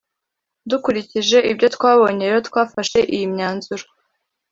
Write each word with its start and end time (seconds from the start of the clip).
dukurikije 0.69 1.37
ibyo 1.51 1.67
twabonye 1.75 2.23
rero 2.29 2.39
twafashe 2.49 2.99
iyi 3.15 3.25
myanzuro, 3.33 3.83